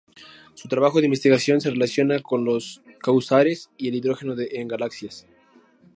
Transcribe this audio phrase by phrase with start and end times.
[0.55, 5.27] Su trabajo de investigación se relaciona con los cuásares y el hidrógeno en galaxias.